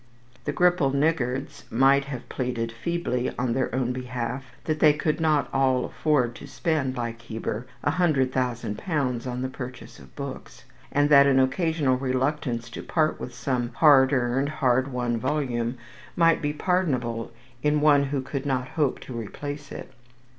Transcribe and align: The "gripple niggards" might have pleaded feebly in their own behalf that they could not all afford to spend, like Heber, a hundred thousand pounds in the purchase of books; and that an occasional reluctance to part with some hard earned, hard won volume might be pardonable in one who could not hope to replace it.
The 0.45 0.51
"gripple 0.51 0.91
niggards" 0.95 1.69
might 1.71 2.05
have 2.05 2.27
pleaded 2.27 2.71
feebly 2.71 3.31
in 3.37 3.53
their 3.53 3.75
own 3.75 3.93
behalf 3.93 4.45
that 4.63 4.79
they 4.79 4.93
could 4.93 5.21
not 5.21 5.47
all 5.53 5.85
afford 5.85 6.33
to 6.37 6.47
spend, 6.47 6.97
like 6.97 7.21
Heber, 7.21 7.67
a 7.83 7.91
hundred 7.91 8.31
thousand 8.31 8.79
pounds 8.79 9.27
in 9.27 9.43
the 9.43 9.47
purchase 9.47 9.99
of 9.99 10.15
books; 10.15 10.63
and 10.91 11.07
that 11.11 11.27
an 11.27 11.39
occasional 11.39 11.97
reluctance 11.97 12.67
to 12.71 12.81
part 12.81 13.19
with 13.19 13.35
some 13.35 13.73
hard 13.75 14.11
earned, 14.11 14.49
hard 14.49 14.87
won 14.91 15.19
volume 15.19 15.77
might 16.15 16.41
be 16.41 16.51
pardonable 16.51 17.31
in 17.61 17.79
one 17.79 18.05
who 18.05 18.23
could 18.23 18.47
not 18.47 18.69
hope 18.69 18.99
to 19.01 19.13
replace 19.13 19.71
it. 19.71 19.91